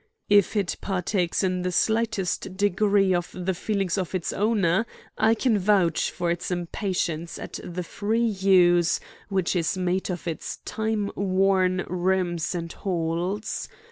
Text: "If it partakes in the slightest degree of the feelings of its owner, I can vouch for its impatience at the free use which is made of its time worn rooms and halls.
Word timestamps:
"If 0.31 0.55
it 0.55 0.77
partakes 0.81 1.43
in 1.43 1.61
the 1.61 1.71
slightest 1.71 2.57
degree 2.57 3.13
of 3.13 3.29
the 3.33 3.53
feelings 3.53 3.99
of 3.99 4.15
its 4.15 4.33
owner, 4.33 4.87
I 5.15 5.35
can 5.35 5.59
vouch 5.59 6.09
for 6.09 6.31
its 6.31 6.49
impatience 6.49 7.37
at 7.37 7.59
the 7.63 7.83
free 7.83 8.25
use 8.25 8.99
which 9.29 9.55
is 9.55 9.77
made 9.77 10.09
of 10.09 10.27
its 10.27 10.57
time 10.65 11.11
worn 11.15 11.83
rooms 11.87 12.55
and 12.55 12.73
halls. 12.73 13.69